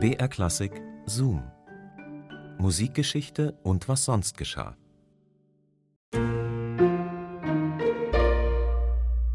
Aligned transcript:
BR 0.00 0.28
Klassik 0.28 0.80
Zoom. 1.06 1.42
Musikgeschichte 2.58 3.58
und 3.64 3.88
was 3.88 4.04
sonst 4.04 4.38
geschah. 4.38 4.76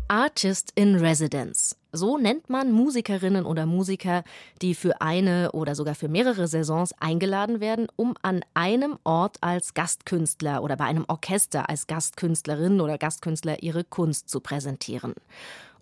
Artist 0.08 0.72
in 0.76 0.96
Residence. 0.96 1.76
So 1.92 2.18
nennt 2.18 2.50
man 2.50 2.72
Musikerinnen 2.72 3.46
oder 3.46 3.66
Musiker, 3.66 4.24
die 4.62 4.74
für 4.74 5.02
eine 5.02 5.52
oder 5.52 5.76
sogar 5.76 5.96
für 5.96 6.08
mehrere 6.08 6.48
Saisons 6.48 6.94
eingeladen 6.98 7.60
werden, 7.60 7.88
um 7.98 8.14
an 8.22 8.40
einem 8.54 8.98
Ort 9.04 9.40
als 9.42 9.74
Gastkünstler 9.74 10.64
oder 10.64 10.78
bei 10.78 10.86
einem 10.86 11.04
Orchester 11.10 11.68
als 11.68 11.88
Gastkünstlerin 11.88 12.80
oder 12.80 12.98
Gastkünstler 12.98 13.62
ihre 13.64 13.84
Kunst 13.84 14.30
zu 14.30 14.40
präsentieren. 14.40 15.14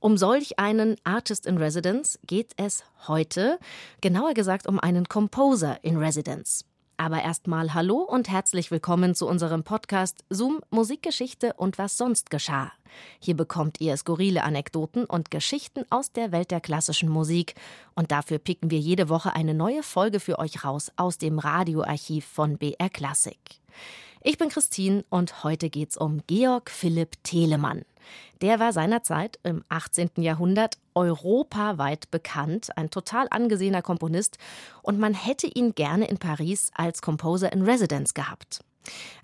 Um 0.03 0.17
solch 0.17 0.57
einen 0.57 0.95
Artist 1.03 1.45
in 1.45 1.59
Residence 1.59 2.17
geht 2.25 2.53
es 2.57 2.83
heute, 3.07 3.59
genauer 4.01 4.33
gesagt 4.33 4.65
um 4.65 4.79
einen 4.79 5.07
Composer 5.07 5.77
in 5.83 5.97
Residence. 5.97 6.65
Aber 6.97 7.21
erstmal 7.21 7.75
Hallo 7.75 7.97
und 7.97 8.27
herzlich 8.27 8.71
willkommen 8.71 9.13
zu 9.13 9.27
unserem 9.27 9.63
Podcast 9.63 10.25
Zoom 10.31 10.61
Musikgeschichte 10.71 11.53
und 11.53 11.77
was 11.77 11.97
sonst 11.97 12.31
geschah. 12.31 12.71
Hier 13.19 13.37
bekommt 13.37 13.79
ihr 13.79 13.95
skurrile 13.95 14.41
Anekdoten 14.43 15.05
und 15.05 15.29
Geschichten 15.29 15.85
aus 15.91 16.11
der 16.11 16.31
Welt 16.31 16.49
der 16.49 16.61
klassischen 16.61 17.09
Musik. 17.09 17.53
Und 17.93 18.11
dafür 18.11 18.39
picken 18.39 18.71
wir 18.71 18.79
jede 18.79 19.07
Woche 19.07 19.35
eine 19.35 19.53
neue 19.53 19.83
Folge 19.83 20.19
für 20.19 20.39
euch 20.39 20.63
raus 20.63 20.91
aus 20.95 21.19
dem 21.19 21.37
Radioarchiv 21.37 22.25
von 22.25 22.57
BR 22.57 22.89
Classic. 22.89 23.37
Ich 24.23 24.39
bin 24.39 24.49
Christine 24.49 25.05
und 25.11 25.43
heute 25.43 25.69
geht's 25.69 25.95
um 25.95 26.21
Georg 26.25 26.71
Philipp 26.71 27.23
Telemann. 27.23 27.83
Der 28.41 28.59
war 28.59 28.73
seinerzeit 28.73 29.39
im 29.43 29.63
18. 29.69 30.11
Jahrhundert 30.17 30.77
europaweit 30.95 32.11
bekannt, 32.11 32.75
ein 32.77 32.89
total 32.89 33.27
angesehener 33.29 33.81
Komponist 33.81 34.37
und 34.81 34.99
man 34.99 35.13
hätte 35.13 35.47
ihn 35.47 35.75
gerne 35.75 36.05
in 36.05 36.17
Paris 36.17 36.71
als 36.73 37.01
Composer 37.01 37.51
in 37.53 37.61
Residence 37.61 38.13
gehabt. 38.13 38.61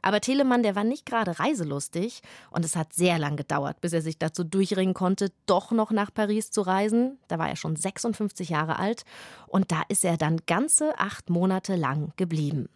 Aber 0.01 0.21
Telemann, 0.21 0.63
der 0.63 0.75
war 0.75 0.83
nicht 0.83 1.05
gerade 1.05 1.39
reiselustig 1.39 2.21
und 2.51 2.63
es 2.63 2.75
hat 2.75 2.93
sehr 2.93 3.17
lang 3.17 3.37
gedauert, 3.37 3.81
bis 3.81 3.93
er 3.93 4.01
sich 4.01 4.17
dazu 4.17 4.43
durchringen 4.43 4.93
konnte, 4.93 5.31
doch 5.45 5.71
noch 5.71 5.91
nach 5.91 6.13
Paris 6.13 6.51
zu 6.51 6.61
reisen. 6.61 7.17
Da 7.27 7.39
war 7.39 7.49
er 7.49 7.55
schon 7.55 7.75
56 7.75 8.49
Jahre 8.49 8.79
alt 8.79 9.03
und 9.47 9.71
da 9.71 9.81
ist 9.89 10.05
er 10.05 10.17
dann 10.17 10.41
ganze 10.45 10.99
acht 10.99 11.29
Monate 11.29 11.75
lang 11.75 12.13
geblieben. 12.17 12.69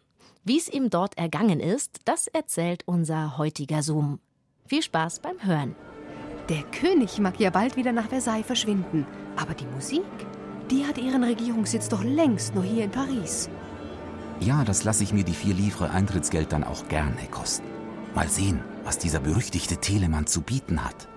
Wie 0.43 0.57
es 0.57 0.69
ihm 0.69 0.89
dort 0.89 1.17
ergangen 1.17 1.59
ist, 1.59 1.99
das 2.05 2.27
erzählt 2.27 2.83
unser 2.87 3.37
heutiger 3.37 3.83
Zoom. 3.83 4.19
Viel 4.65 4.81
Spaß 4.81 5.19
beim 5.19 5.43
Hören. 5.43 5.75
Der 6.51 6.63
König 6.63 7.17
mag 7.19 7.39
ja 7.39 7.49
bald 7.49 7.77
wieder 7.77 7.93
nach 7.93 8.09
Versailles 8.09 8.45
verschwinden. 8.45 9.07
Aber 9.37 9.53
die 9.53 9.65
Musik, 9.67 10.03
die 10.69 10.85
hat 10.85 10.97
ihren 10.97 11.23
Regierungssitz 11.23 11.87
doch 11.87 12.03
längst 12.03 12.55
nur 12.55 12.65
hier 12.65 12.83
in 12.83 12.91
Paris. 12.91 13.49
Ja, 14.41 14.65
das 14.65 14.83
lasse 14.83 15.01
ich 15.05 15.13
mir 15.13 15.23
die 15.23 15.33
vier 15.33 15.53
Livre 15.53 15.91
Eintrittsgeld 15.91 16.51
dann 16.51 16.65
auch 16.65 16.89
gerne 16.89 17.15
kosten. 17.31 17.65
Mal 18.15 18.27
sehen, 18.27 18.59
was 18.83 18.97
dieser 18.97 19.21
berüchtigte 19.21 19.77
Telemann 19.77 20.27
zu 20.27 20.41
bieten 20.41 20.83
hat. 20.83 21.07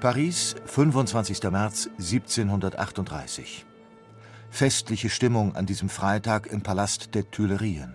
Paris, 0.00 0.56
25. 0.66 1.42
März 1.44 1.88
1738. 1.96 3.64
Festliche 4.50 5.08
Stimmung 5.08 5.56
an 5.56 5.64
diesem 5.64 5.88
Freitag 5.88 6.48
im 6.48 6.60
Palast 6.60 7.14
der 7.14 7.30
Tuilerien. 7.30 7.94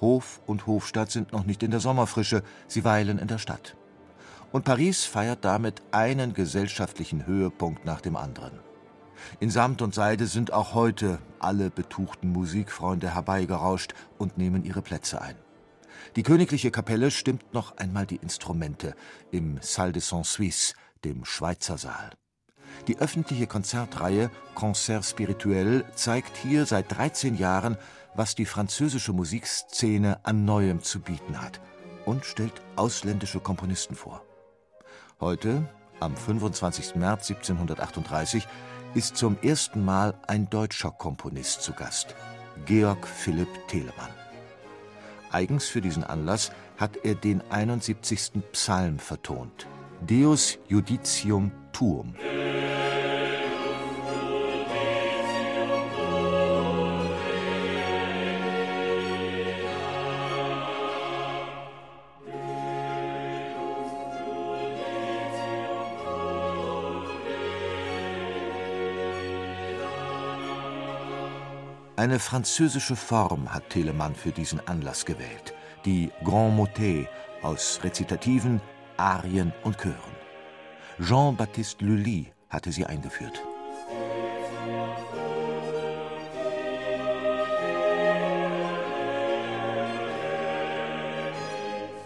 Hof 0.00 0.40
und 0.46 0.68
Hofstadt 0.68 1.10
sind 1.10 1.32
noch 1.32 1.44
nicht 1.44 1.64
in 1.64 1.72
der 1.72 1.80
Sommerfrische, 1.80 2.44
sie 2.68 2.84
weilen 2.84 3.18
in 3.18 3.26
der 3.26 3.38
Stadt. 3.38 3.74
Und 4.50 4.64
Paris 4.64 5.04
feiert 5.04 5.44
damit 5.44 5.82
einen 5.90 6.32
gesellschaftlichen 6.32 7.26
Höhepunkt 7.26 7.84
nach 7.84 8.00
dem 8.00 8.16
anderen. 8.16 8.58
In 9.40 9.50
Samt 9.50 9.82
und 9.82 9.94
Seide 9.94 10.26
sind 10.26 10.52
auch 10.52 10.74
heute 10.74 11.18
alle 11.38 11.70
betuchten 11.70 12.32
Musikfreunde 12.32 13.14
herbeigerauscht 13.14 13.94
und 14.16 14.38
nehmen 14.38 14.64
ihre 14.64 14.82
Plätze 14.82 15.20
ein. 15.20 15.36
Die 16.16 16.22
königliche 16.22 16.70
Kapelle 16.70 17.10
stimmt 17.10 17.52
noch 17.52 17.76
einmal 17.76 18.06
die 18.06 18.16
Instrumente 18.16 18.94
im 19.30 19.58
Salle 19.60 19.92
de 19.92 20.00
Saint 20.00 20.26
Suisse, 20.26 20.74
dem 21.04 21.24
Schweizer 21.24 21.76
Saal. 21.76 22.10
Die 22.86 22.98
öffentliche 22.98 23.46
Konzertreihe 23.46 24.30
Concert 24.54 25.04
Spirituel 25.04 25.84
zeigt 25.94 26.36
hier 26.36 26.64
seit 26.64 26.96
13 26.96 27.36
Jahren, 27.36 27.76
was 28.14 28.34
die 28.34 28.46
französische 28.46 29.12
Musikszene 29.12 30.24
an 30.24 30.44
Neuem 30.44 30.82
zu 30.82 31.00
bieten 31.00 31.40
hat 31.40 31.60
und 32.06 32.24
stellt 32.24 32.62
ausländische 32.76 33.40
Komponisten 33.40 33.94
vor. 33.94 34.27
Heute, 35.20 35.68
am 35.98 36.16
25. 36.16 36.94
März 36.94 37.28
1738, 37.28 38.46
ist 38.94 39.16
zum 39.16 39.36
ersten 39.42 39.84
Mal 39.84 40.14
ein 40.28 40.48
deutscher 40.48 40.92
Komponist 40.92 41.62
zu 41.62 41.72
Gast, 41.72 42.14
Georg 42.66 43.04
Philipp 43.04 43.48
Telemann. 43.66 44.10
Eigens 45.32 45.66
für 45.66 45.80
diesen 45.80 46.04
Anlass 46.04 46.52
hat 46.76 46.98
er 47.02 47.16
den 47.16 47.42
71. 47.50 48.30
Psalm 48.52 49.00
vertont, 49.00 49.66
Deus 50.06 50.56
Judicium 50.68 51.50
Tuum. 51.72 52.14
Eine 71.98 72.20
französische 72.20 72.94
Form 72.94 73.52
hat 73.52 73.70
Telemann 73.70 74.14
für 74.14 74.30
diesen 74.30 74.64
Anlass 74.68 75.04
gewählt, 75.04 75.52
die 75.84 76.12
Grand 76.22 76.54
Motet 76.54 77.08
aus 77.42 77.80
Rezitativen, 77.82 78.60
Arien 78.96 79.52
und 79.64 79.78
Chören. 79.78 80.16
Jean-Baptiste 81.00 81.84
Lully 81.84 82.32
hatte 82.50 82.70
sie 82.70 82.86
eingeführt. 82.86 83.42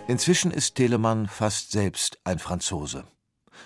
Inzwischen 0.09 0.53
ist 0.53 0.77
Telemann 0.77 1.29
fast 1.29 1.71
selbst 1.71 2.19
ein 2.25 2.39
Franzose. 2.39 3.05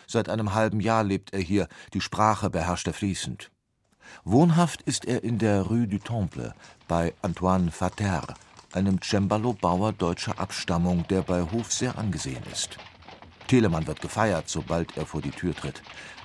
Seit 0.09 0.29
einem 0.29 0.55
halben 0.55 0.81
Jahr 0.81 1.05
lebt 1.05 1.33
er 1.33 1.41
hier, 1.41 1.69
die 1.95 2.01
Sprache 2.01 2.51
beherrscht 2.51 2.89
er 2.89 2.95
fließend. 2.95 3.53
Wohnhaft 4.25 4.83
ist 4.83 5.05
er 5.05 5.25
in 5.25 5.39
der 5.39 5.62
Rue 5.62 5.87
du 5.87 5.99
Temple 5.99 6.55
bei 6.89 7.15
Antoine 7.22 7.71
Vater, 7.71 8.34
einem 8.72 9.00
Cembalo-Bauer 9.00 9.93
deutscher 9.93 10.39
Abstammung, 10.39 11.06
der 11.09 11.22
bei 11.22 11.43
Hof 11.43 11.72
sehr 11.72 11.97
angesehen 11.99 12.43
ist. 12.53 12.78
Telemann 13.47 13.87
wird 13.87 14.00
gefeiert, 14.00 14.49
sobald 14.49 14.97
er 14.97 15.06
vor 15.06 15.22
die 15.22 15.31
Tür 15.31 15.55
tritt. 15.55 15.83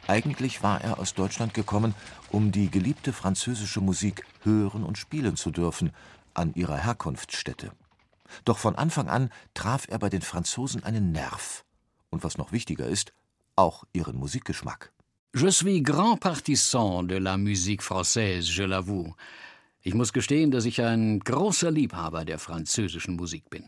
Eigentlich 0.08 0.64
war 0.64 0.81
er 0.81 1.00
aus 1.00 1.14
Deutschland 1.14 1.53
gekommen, 1.53 1.94
um 2.30 2.52
die 2.52 2.70
geliebte 2.70 3.14
französische 3.14 3.81
Musik 3.81 4.25
hören 4.44 4.84
und 4.84 4.97
spielen 4.97 5.36
zu 5.36 5.52
dürfen, 5.52 5.91
an 6.34 6.53
ihrer 6.53 6.78
Herkunftsstätte. 6.78 7.72
Doch 8.46 8.58
von 8.58 8.75
Anfang 8.75 9.09
an 9.09 9.30
traf 9.53 9.88
er 9.90 10.00
bei 10.00 10.09
den 10.09 10.22
Franzosen 10.22 10.84
einen 10.84 11.12
Nerv. 11.12 11.64
Und 12.09 12.24
was 12.24 12.38
noch 12.38 12.52
wichtiger 12.52 12.86
ist, 12.86 13.14
auch 13.56 13.84
ihren 13.94 14.18
Musikgeschmack. 14.18 14.91
Je 15.34 15.47
suis 15.47 15.81
grand 15.81 16.18
partisan 16.18 17.03
de 17.03 17.16
la 17.16 17.38
musique 17.38 17.81
française, 17.81 18.52
je 18.52 18.64
l'avoue. 18.64 19.16
Ich 19.81 19.94
muss 19.94 20.12
gestehen, 20.12 20.52
dass 20.52 20.66
ich 20.66 20.81
ein 20.81 21.19
großer 21.19 21.72
Liebhaber 21.72 22.25
der 22.25 22.38
französischen 22.38 23.16
Musik 23.16 23.50
bin. 23.50 23.64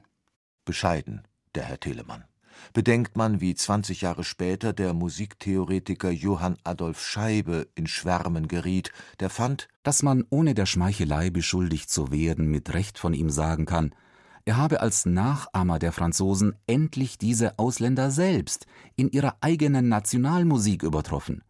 Bescheiden, 0.66 1.22
der 1.56 1.63
Herr 1.63 1.79
Telemann. 1.79 2.25
Bedenkt 2.73 3.16
man, 3.16 3.40
wie 3.40 3.56
20 3.56 4.02
Jahre 4.02 4.25
später 4.25 4.73
der 4.73 4.94
Musiktheoretiker 4.94 6.12
Johann 6.12 6.57
Adolf 6.66 7.02
Scheibe 7.02 7.69
in 7.75 7.88
Schwärmen 7.88 8.50
geriet, 8.50 8.91
der 9.22 9.29
fand, 9.29 9.70
dass 9.84 10.03
man 10.03 10.26
ohne 10.29 10.55
der 10.55 10.66
Schmeichelei 10.66 11.29
beschuldigt 11.29 11.90
zu 11.90 12.11
werden 12.11 12.47
mit 12.47 12.73
Recht 12.73 12.99
von 12.99 13.14
ihm 13.14 13.29
sagen 13.29 13.66
kann, 13.66 13.96
er 14.43 14.58
habe 14.58 14.82
als 14.82 15.05
Nachahmer 15.05 15.79
der 15.79 15.93
Franzosen 15.93 16.55
endlich 16.67 17.17
diese 17.17 17.58
Ausländer 17.58 18.11
selbst 18.11 18.66
in 18.97 19.09
ihrer 19.09 19.38
eigenen 19.40 19.88
Nationalmusik 19.88 20.84
übertroffen. 20.84 21.41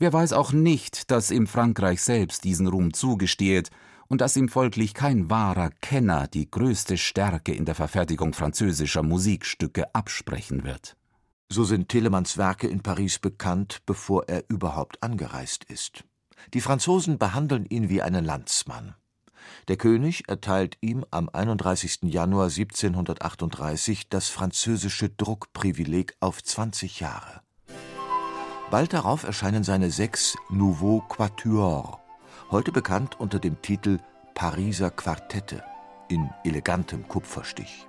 Wer 0.00 0.12
weiß 0.12 0.32
auch 0.32 0.52
nicht, 0.52 1.10
dass 1.10 1.32
ihm 1.32 1.48
Frankreich 1.48 2.02
selbst 2.02 2.44
diesen 2.44 2.68
Ruhm 2.68 2.94
zugesteht 2.94 3.70
und 4.06 4.20
dass 4.20 4.36
ihm 4.36 4.48
folglich 4.48 4.94
kein 4.94 5.28
wahrer 5.28 5.70
Kenner 5.80 6.28
die 6.28 6.48
größte 6.48 6.96
Stärke 6.96 7.52
in 7.52 7.64
der 7.64 7.74
Verfertigung 7.74 8.32
französischer 8.32 9.02
Musikstücke 9.02 9.92
absprechen 9.94 10.62
wird. 10.62 10.96
So 11.50 11.64
sind 11.64 11.88
Telemanns 11.88 12.38
Werke 12.38 12.68
in 12.68 12.80
Paris 12.80 13.18
bekannt, 13.18 13.78
bevor 13.86 14.28
er 14.28 14.44
überhaupt 14.48 15.02
angereist 15.02 15.64
ist. 15.64 16.04
Die 16.54 16.60
Franzosen 16.60 17.18
behandeln 17.18 17.66
ihn 17.66 17.88
wie 17.88 18.00
einen 18.00 18.24
Landsmann. 18.24 18.94
Der 19.66 19.76
König 19.76 20.28
erteilt 20.28 20.76
ihm 20.80 21.04
am 21.10 21.28
31. 21.28 22.00
Januar 22.04 22.50
1738 22.50 24.08
das 24.08 24.28
französische 24.28 25.08
Druckprivileg 25.08 26.14
auf 26.20 26.42
20 26.42 27.00
Jahre. 27.00 27.40
Bald 28.70 28.92
darauf 28.92 29.24
erscheinen 29.24 29.64
seine 29.64 29.90
sechs 29.90 30.36
Nouveaux 30.50 31.00
Quatuors, 31.08 32.00
heute 32.50 32.70
bekannt 32.70 33.18
unter 33.18 33.38
dem 33.38 33.62
Titel 33.62 33.98
Pariser 34.34 34.90
Quartette 34.90 35.62
in 36.08 36.28
elegantem 36.44 37.08
Kupferstich. 37.08 37.86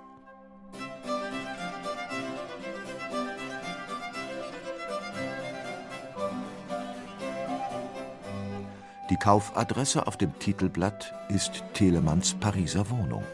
Die 9.10 9.16
Kaufadresse 9.16 10.06
auf 10.06 10.16
dem 10.16 10.38
Titelblatt 10.38 11.12
ist 11.28 11.62
Telemanns 11.74 12.32
Pariser 12.32 12.88
Wohnung. 12.88 13.24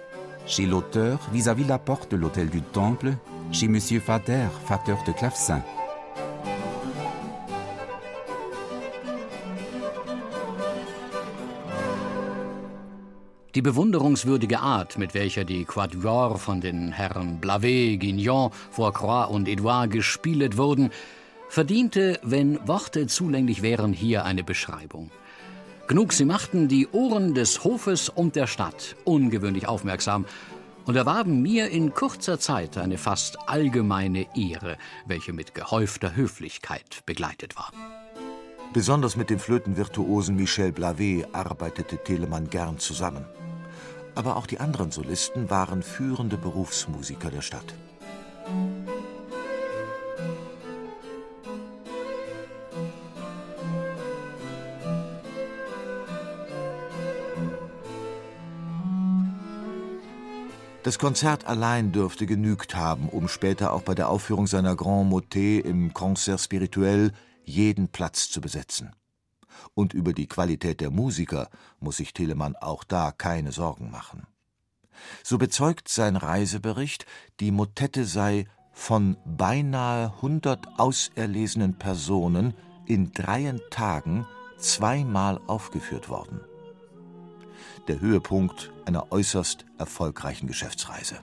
Chez 0.47 0.67
l'auteur, 0.67 1.21
vis-à-vis 1.31 1.69
la 1.69 1.79
porte 1.79 2.11
de 2.11 2.17
l'hôtel 2.17 2.51
du 2.51 2.61
Temple, 2.61 3.17
chez 3.53 3.69
Monsieur 3.69 4.01
Fader, 4.01 4.49
facteur 4.67 4.99
de 5.05 5.13
clavecin. 5.13 5.63
Die 13.57 13.63
bewunderungswürdige 13.63 14.61
Art, 14.61 14.99
mit 14.99 15.15
welcher 15.15 15.47
die 15.47 15.65
Quatuor 15.65 16.39
von 16.39 16.61
den 16.61 16.93
Herren 16.93 17.41
Blavet, 17.41 17.99
Guignon, 18.01 18.51
Fourcroy 18.71 19.33
und 19.33 19.49
Edouard 19.49 19.91
gespielt 19.91 20.59
wurden, 20.59 20.91
verdiente, 21.49 22.21
wenn 22.23 22.59
Worte 22.69 23.07
zulänglich 23.07 23.63
wären, 23.63 23.95
hier 23.95 24.27
eine 24.27 24.45
Beschreibung. 24.45 25.11
Genug, 25.89 26.13
sie 26.13 26.27
machten 26.27 26.69
die 26.69 26.87
Ohren 26.89 27.33
des 27.33 27.65
Hofes 27.65 28.11
und 28.11 28.37
der 28.37 28.47
Stadt 28.47 28.95
ungewöhnlich 29.05 29.67
aufmerksam 29.67 30.27
und 30.85 30.95
erwarben 30.95 31.41
mir 31.41 31.71
in 31.71 31.95
kurzer 31.95 32.39
Zeit 32.39 32.77
eine 32.77 32.99
fast 32.99 33.49
allgemeine 33.49 34.27
Ehre, 34.37 34.77
welche 35.07 35.33
mit 35.33 35.55
gehäufter 35.55 36.15
Höflichkeit 36.15 37.05
begleitet 37.07 37.57
war. 37.57 37.73
Besonders 38.75 39.17
mit 39.17 39.31
dem 39.31 39.39
Flötenvirtuosen 39.39 40.37
Michel 40.37 40.73
Blavet 40.73 41.35
arbeitete 41.35 41.97
Telemann 42.05 42.51
gern 42.51 42.79
zusammen 42.79 43.25
aber 44.17 44.37
auch 44.37 44.47
die 44.47 44.59
anderen 44.59 44.91
Solisten 44.91 45.51
waren 45.51 45.83
führende 45.83 46.37
Berufsmusiker 46.37 47.31
der 47.31 47.43
Stadt. 47.43 47.75
Das 60.83 60.99
Konzert 60.99 61.47
allein 61.47 61.93
dürfte 61.93 62.27
genügt 62.27 62.77
haben, 62.77 63.09
um 63.09 63.29
später 63.29 63.73
auch 63.73 63.83
bei 63.83 63.95
der 63.95 64.09
Aufführung 64.09 64.47
seiner 64.47 64.77
Grand 64.77 65.11
Motet 65.11 65.67
im 65.67 65.93
Concert 65.93 66.41
Spirituel 66.41 67.13
jeden 67.45 67.89
Platz 67.89 68.31
zu 68.31 68.41
besetzen 68.41 68.93
und 69.75 69.95
über 69.95 70.13
die 70.13 70.27
Qualität 70.27 70.81
der 70.81 70.91
Musiker 70.91 71.49
muss 71.81 71.99
sich 71.99 72.13
Telemann 72.13 72.57
auch 72.57 72.85
da 72.85 73.13
keine 73.13 73.53
Sorgen 73.53 73.91
machen. 73.91 74.27
So 75.23 75.39
bezeugt 75.39 75.89
sein 75.89 76.17
Reisebericht, 76.17 77.07
die 77.41 77.51
Motette 77.51 78.05
sei 78.05 78.47
von 78.73 79.17
beinahe 79.25 80.21
hundert 80.21 80.79
auserlesenen 80.79 81.79
Personen 81.79 82.55
in 82.87 83.13
dreien 83.13 83.61
Tagen 83.71 84.27
zweimal 84.59 85.41
aufgeführt 85.47 86.09
worden. 86.09 86.41
Der 87.89 88.01
Höhepunkt 88.01 88.73
einer 88.85 89.13
äußerst 89.13 89.65
erfolgreichen 89.79 90.47
Geschäftsreise. 90.47 91.17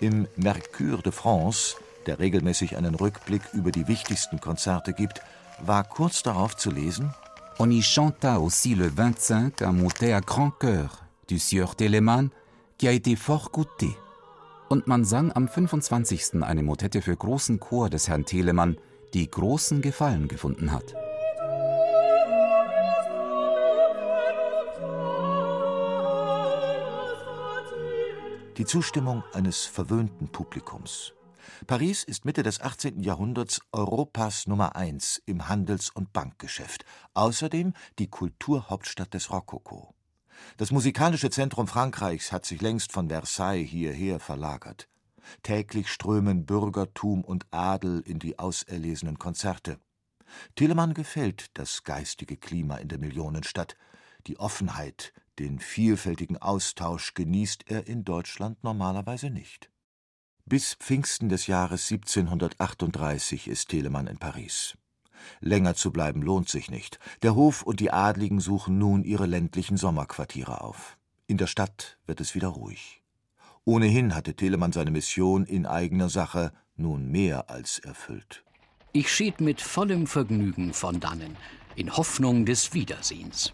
Im 0.00 0.28
Mercure 0.36 1.02
de 1.02 1.12
France, 1.12 1.76
der 2.06 2.18
regelmäßig 2.18 2.76
einen 2.76 2.94
Rückblick 2.94 3.42
über 3.52 3.72
die 3.72 3.88
wichtigsten 3.88 4.40
Konzerte 4.40 4.92
gibt, 4.92 5.22
war 5.58 5.84
kurz 5.84 6.22
darauf 6.22 6.56
zu 6.56 6.70
lesen 6.70 7.14
On 7.58 7.70
y 7.70 7.80
chanta 7.80 8.38
aussi 8.38 8.74
le 8.74 8.86
25 8.86 9.62
un 9.62 9.72
motet 9.72 10.12
à 10.12 10.20
grand 10.20 10.50
cœur 10.50 11.04
du 11.26 11.38
Sieur 11.38 11.74
Telemann, 11.74 12.28
qui 12.76 12.86
a 12.86 12.92
été 12.92 13.16
fort 13.16 13.50
goûté. 13.50 13.96
Und 14.68 14.86
man 14.86 15.06
sang 15.06 15.32
am 15.32 15.48
25. 15.48 16.42
eine 16.42 16.62
Motette 16.62 17.00
für 17.00 17.16
großen 17.16 17.58
Chor 17.58 17.88
des 17.88 18.08
Herrn 18.08 18.26
Telemann, 18.26 18.76
die 19.14 19.30
großen 19.30 19.80
Gefallen 19.80 20.28
gefunden 20.28 20.70
hat. 20.70 20.94
Die 28.58 28.66
Zustimmung 28.66 29.22
eines 29.32 29.64
verwöhnten 29.64 30.28
Publikums. 30.28 31.14
Paris 31.66 32.04
ist 32.04 32.24
Mitte 32.24 32.42
des 32.42 32.60
18. 32.60 33.00
Jahrhunderts 33.00 33.60
Europas 33.72 34.46
Nummer 34.46 34.76
eins 34.76 35.22
im 35.26 35.48
Handels- 35.48 35.90
und 35.90 36.12
Bankgeschäft, 36.12 36.84
außerdem 37.14 37.72
die 37.98 38.08
Kulturhauptstadt 38.08 39.14
des 39.14 39.30
Rokoko. 39.30 39.94
Das 40.56 40.70
musikalische 40.70 41.30
Zentrum 41.30 41.66
Frankreichs 41.66 42.32
hat 42.32 42.44
sich 42.46 42.60
längst 42.60 42.92
von 42.92 43.08
Versailles 43.08 43.68
hierher 43.68 44.20
verlagert. 44.20 44.88
Täglich 45.42 45.88
strömen 45.88 46.46
Bürgertum 46.46 47.24
und 47.24 47.46
Adel 47.50 48.00
in 48.00 48.18
die 48.18 48.38
auserlesenen 48.38 49.18
Konzerte. 49.18 49.78
Telemann 50.54 50.94
gefällt 50.94 51.46
das 51.54 51.84
geistige 51.84 52.36
Klima 52.36 52.76
in 52.76 52.88
der 52.88 52.98
Millionenstadt. 52.98 53.76
Die 54.26 54.38
Offenheit, 54.38 55.12
den 55.38 55.58
vielfältigen 55.58 56.36
Austausch 56.36 57.14
genießt 57.14 57.70
er 57.70 57.86
in 57.86 58.04
Deutschland 58.04 58.62
normalerweise 58.64 59.30
nicht. 59.30 59.70
Bis 60.48 60.74
Pfingsten 60.74 61.28
des 61.28 61.48
Jahres 61.48 61.90
1738 61.90 63.48
ist 63.48 63.68
Telemann 63.68 64.06
in 64.06 64.18
Paris. 64.18 64.78
Länger 65.40 65.74
zu 65.74 65.90
bleiben 65.90 66.22
lohnt 66.22 66.48
sich 66.48 66.70
nicht. 66.70 67.00
Der 67.22 67.34
Hof 67.34 67.64
und 67.64 67.80
die 67.80 67.90
Adligen 67.90 68.38
suchen 68.38 68.78
nun 68.78 69.02
ihre 69.02 69.26
ländlichen 69.26 69.76
Sommerquartiere 69.76 70.60
auf. 70.60 70.98
In 71.26 71.36
der 71.36 71.48
Stadt 71.48 71.98
wird 72.06 72.20
es 72.20 72.36
wieder 72.36 72.46
ruhig. 72.46 73.02
Ohnehin 73.64 74.14
hatte 74.14 74.34
Telemann 74.36 74.70
seine 74.70 74.92
Mission 74.92 75.46
in 75.46 75.66
eigener 75.66 76.08
Sache 76.08 76.52
nun 76.76 77.10
mehr 77.10 77.50
als 77.50 77.80
erfüllt. 77.80 78.44
Ich 78.92 79.10
schied 79.10 79.40
mit 79.40 79.60
vollem 79.60 80.06
Vergnügen 80.06 80.72
von 80.72 81.00
dannen, 81.00 81.36
in 81.74 81.96
Hoffnung 81.96 82.46
des 82.46 82.72
Wiedersehens. 82.72 83.52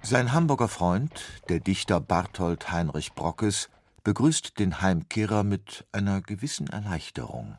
Sein 0.00 0.32
Hamburger 0.32 0.68
Freund, 0.68 1.12
der 1.50 1.60
Dichter 1.60 2.00
Barthold 2.00 2.72
Heinrich 2.72 3.12
Brockes, 3.12 3.68
begrüßt 4.02 4.58
den 4.58 4.80
Heimkehrer 4.80 5.44
mit 5.44 5.86
einer 5.92 6.20
gewissen 6.22 6.66
Erleichterung. 6.68 7.56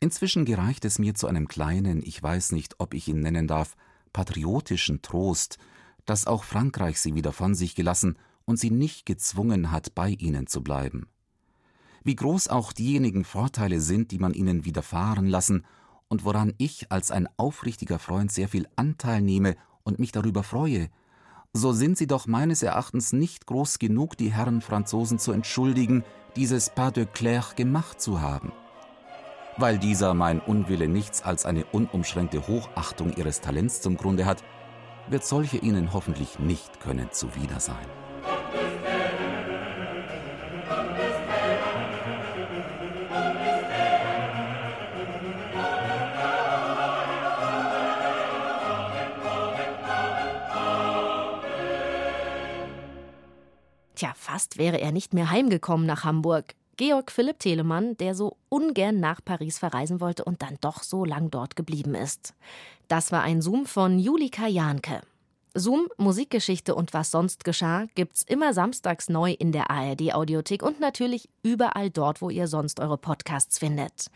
Inzwischen 0.00 0.44
gereicht 0.44 0.84
es 0.84 0.98
mir 0.98 1.14
zu 1.14 1.26
einem 1.26 1.48
kleinen, 1.48 2.02
ich 2.02 2.22
weiß 2.22 2.52
nicht, 2.52 2.76
ob 2.78 2.94
ich 2.94 3.08
ihn 3.08 3.20
nennen 3.20 3.46
darf, 3.46 3.76
patriotischen 4.12 5.02
Trost, 5.02 5.58
dass 6.04 6.26
auch 6.26 6.44
Frankreich 6.44 7.00
sie 7.00 7.14
wieder 7.14 7.32
von 7.32 7.54
sich 7.54 7.74
gelassen 7.74 8.18
und 8.44 8.58
sie 8.58 8.70
nicht 8.70 9.06
gezwungen 9.06 9.70
hat, 9.70 9.94
bei 9.94 10.10
ihnen 10.10 10.46
zu 10.46 10.62
bleiben. 10.62 11.08
Wie 12.04 12.14
groß 12.14 12.48
auch 12.48 12.72
diejenigen 12.72 13.24
Vorteile 13.24 13.80
sind, 13.80 14.12
die 14.12 14.18
man 14.18 14.32
ihnen 14.32 14.64
widerfahren 14.64 15.26
lassen 15.26 15.64
und 16.08 16.24
woran 16.24 16.54
ich 16.56 16.92
als 16.92 17.10
ein 17.10 17.28
aufrichtiger 17.36 17.98
Freund 17.98 18.30
sehr 18.30 18.48
viel 18.48 18.68
Anteil 18.76 19.20
nehme 19.20 19.56
und 19.82 19.98
mich 19.98 20.12
darüber 20.12 20.42
freue, 20.42 20.88
so 21.56 21.72
sind 21.72 21.96
sie 21.98 22.06
doch 22.06 22.26
meines 22.26 22.62
Erachtens 22.62 23.12
nicht 23.12 23.46
groß 23.46 23.78
genug, 23.78 24.16
die 24.16 24.32
Herren 24.32 24.60
Franzosen 24.60 25.18
zu 25.18 25.32
entschuldigen, 25.32 26.04
dieses 26.36 26.70
Pas 26.70 26.92
de 26.92 27.06
Clair 27.06 27.44
gemacht 27.56 28.00
zu 28.00 28.20
haben. 28.20 28.52
Weil 29.56 29.78
dieser 29.78 30.12
mein 30.12 30.40
Unwille 30.40 30.86
nichts 30.86 31.22
als 31.22 31.46
eine 31.46 31.64
unumschränkte 31.64 32.46
Hochachtung 32.46 33.14
ihres 33.16 33.40
Talents 33.40 33.80
zum 33.80 33.96
Grunde 33.96 34.26
hat, 34.26 34.44
wird 35.08 35.24
solche 35.24 35.56
ihnen 35.56 35.92
hoffentlich 35.92 36.38
nicht 36.38 36.80
können 36.80 37.08
zuwider 37.10 37.58
sein. 37.58 38.05
Fast 54.46 54.58
wäre 54.58 54.80
er 54.80 54.92
nicht 54.92 55.12
mehr 55.12 55.30
heimgekommen 55.30 55.86
nach 55.86 56.04
Hamburg. 56.04 56.54
Georg 56.76 57.10
Philipp 57.10 57.40
Telemann, 57.40 57.96
der 57.96 58.14
so 58.14 58.36
ungern 58.48 59.00
nach 59.00 59.20
Paris 59.24 59.58
verreisen 59.58 60.00
wollte 60.00 60.24
und 60.24 60.40
dann 60.42 60.58
doch 60.60 60.82
so 60.84 61.04
lang 61.04 61.30
dort 61.30 61.56
geblieben 61.56 61.94
ist. 61.94 62.32
Das 62.86 63.10
war 63.10 63.22
ein 63.22 63.42
Zoom 63.42 63.66
von 63.66 63.98
Julika 63.98 64.46
Jahnke. 64.46 65.00
Zoom, 65.54 65.88
Musikgeschichte 65.96 66.74
und 66.74 66.92
was 66.92 67.10
sonst 67.10 67.42
geschah, 67.42 67.86
gibt's 67.94 68.22
immer 68.22 68.52
samstags 68.52 69.08
neu 69.08 69.32
in 69.32 69.50
der 69.50 69.70
ARD 69.70 70.14
Audiothek 70.14 70.62
und 70.62 70.78
natürlich 70.78 71.28
überall 71.42 71.90
dort, 71.90 72.20
wo 72.22 72.30
ihr 72.30 72.46
sonst 72.46 72.78
eure 72.78 72.98
Podcasts 72.98 73.58
findet. 73.58 74.10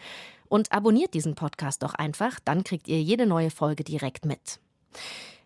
Und 0.49 0.70
abonniert 0.70 1.14
diesen 1.14 1.34
Podcast 1.34 1.82
doch 1.82 1.94
einfach, 1.94 2.38
dann 2.44 2.62
kriegt 2.62 2.87
ihr 2.87 3.02
jede 3.02 3.26
neue 3.26 3.50
Folge 3.50 3.82
direkt 3.82 4.26
mit. 4.26 4.60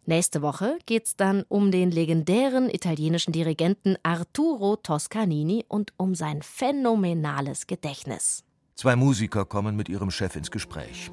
Nächste 0.06 0.42
Woche 0.42 0.78
geht's 0.84 1.16
dann 1.16 1.44
um 1.48 1.70
den 1.70 1.90
legendären 1.90 2.68
italienischen 2.68 3.32
Dirigenten 3.32 3.96
Arturo 4.02 4.76
Toscanini 4.76 5.64
und 5.66 5.94
um 5.96 6.14
sein 6.14 6.42
phänomenales 6.42 7.66
Gedächtnis. 7.66 8.44
Zwei 8.74 8.96
Musiker 8.96 9.46
kommen 9.46 9.76
mit 9.76 9.88
ihrem 9.88 10.10
Chef 10.10 10.36
ins 10.36 10.50
Gespräch. 10.50 11.10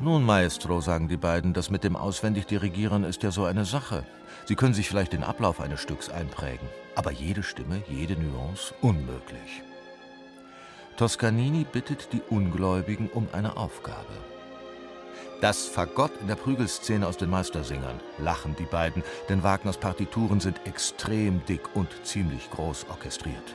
Nun, 0.00 0.24
Maestro, 0.24 0.80
sagen 0.80 1.08
die 1.08 1.18
beiden, 1.18 1.52
das 1.52 1.68
mit 1.68 1.84
dem 1.84 1.94
auswendig 1.94 2.46
Dirigieren 2.46 3.04
ist 3.04 3.22
ja 3.22 3.30
so 3.30 3.44
eine 3.44 3.66
Sache. 3.66 4.06
Sie 4.46 4.54
können 4.54 4.72
sich 4.72 4.88
vielleicht 4.88 5.12
den 5.12 5.22
Ablauf 5.22 5.60
eines 5.60 5.80
Stücks 5.80 6.08
einprägen, 6.08 6.66
aber 6.94 7.10
jede 7.10 7.42
Stimme, 7.42 7.82
jede 7.86 8.14
Nuance 8.14 8.72
unmöglich. 8.80 9.62
Toscanini 10.96 11.66
bittet 11.70 12.14
die 12.14 12.22
Ungläubigen 12.30 13.10
um 13.10 13.28
eine 13.32 13.58
Aufgabe. 13.58 14.14
Das 15.40 15.66
Fagott 15.66 16.12
in 16.20 16.26
der 16.26 16.34
Prügelszene 16.34 17.06
aus 17.06 17.16
den 17.16 17.30
Meistersingern, 17.30 17.98
lachen 18.18 18.54
die 18.58 18.66
beiden, 18.66 19.02
denn 19.30 19.42
Wagners 19.42 19.78
Partituren 19.78 20.38
sind 20.38 20.60
extrem 20.66 21.42
dick 21.46 21.62
und 21.74 21.88
ziemlich 22.04 22.50
groß 22.50 22.86
orchestriert. 22.90 23.54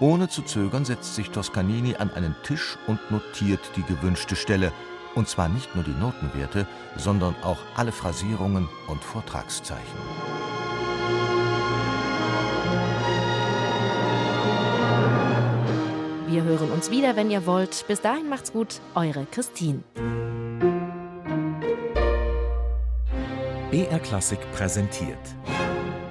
Ohne 0.00 0.28
zu 0.28 0.42
zögern 0.42 0.84
setzt 0.84 1.14
sich 1.14 1.30
Toscanini 1.30 1.94
an 1.96 2.10
einen 2.10 2.34
Tisch 2.42 2.76
und 2.88 2.98
notiert 3.10 3.60
die 3.76 3.84
gewünschte 3.84 4.34
Stelle, 4.34 4.72
und 5.14 5.28
zwar 5.28 5.48
nicht 5.48 5.76
nur 5.76 5.84
die 5.84 5.92
Notenwerte, 5.92 6.66
sondern 6.96 7.36
auch 7.44 7.58
alle 7.76 7.92
Phrasierungen 7.92 8.68
und 8.88 9.02
Vortragszeichen. 9.02 9.98
Wir 16.26 16.42
hören 16.42 16.70
uns 16.72 16.90
wieder, 16.90 17.14
wenn 17.14 17.30
ihr 17.30 17.46
wollt. 17.46 17.84
Bis 17.86 18.00
dahin 18.00 18.28
macht's 18.28 18.52
gut, 18.52 18.80
eure 18.94 19.26
Christine. 19.30 19.82
BR 23.98 24.04
Klassik 24.04 24.38
präsentiert. 24.52 25.18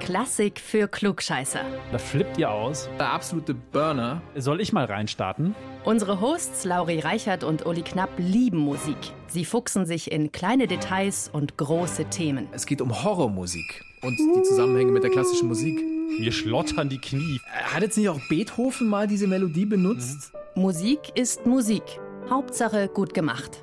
Klassik 0.00 0.60
für 0.60 0.88
Klugscheißer. 0.88 1.60
Da 1.90 1.98
flippt 1.98 2.36
ihr 2.36 2.50
aus. 2.50 2.88
Der 2.98 3.12
absolute 3.12 3.54
Burner. 3.54 4.20
Soll 4.36 4.60
ich 4.60 4.72
mal 4.72 4.84
reinstarten? 4.84 5.54
Unsere 5.84 6.20
Hosts 6.20 6.64
Lauri 6.64 6.98
Reichert 7.00 7.44
und 7.44 7.64
Uli 7.64 7.82
Knapp 7.82 8.10
lieben 8.18 8.58
Musik. 8.58 8.96
Sie 9.28 9.44
fuchsen 9.44 9.86
sich 9.86 10.12
in 10.12 10.32
kleine 10.32 10.66
Details 10.66 11.30
und 11.32 11.56
große 11.56 12.06
Themen. 12.06 12.48
Es 12.52 12.66
geht 12.66 12.82
um 12.82 13.04
Horrormusik 13.04 13.84
und 14.02 14.18
die 14.18 14.42
Zusammenhänge 14.42 14.92
mit 14.92 15.02
der 15.02 15.10
klassischen 15.10 15.48
Musik. 15.48 15.78
Mir 16.18 16.32
schlottern 16.32 16.90
die 16.90 17.00
Knie. 17.00 17.40
Hat 17.50 17.82
jetzt 17.82 17.96
nicht 17.96 18.08
auch 18.10 18.20
Beethoven 18.28 18.88
mal 18.88 19.06
diese 19.06 19.26
Melodie 19.26 19.66
benutzt? 19.66 20.32
Musik 20.54 21.00
ist 21.14 21.46
Musik. 21.46 21.82
Hauptsache 22.28 22.88
gut 22.88 23.14
gemacht. 23.14 23.62